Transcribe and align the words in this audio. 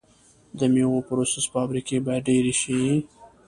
د 0.59 0.61
میوو 0.73 1.05
پروسس 1.07 1.45
فابریکې 1.53 1.97
باید 2.05 2.25
ډیرې 2.29 2.53
شي. 2.61 2.81